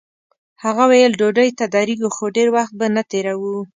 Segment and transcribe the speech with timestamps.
[0.63, 3.55] هغه ویل ډوډۍ ته درېږو خو ډېر وخت به نه تېروو.